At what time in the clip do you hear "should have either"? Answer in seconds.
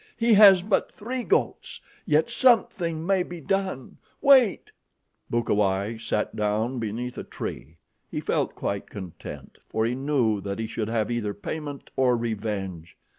10.65-11.35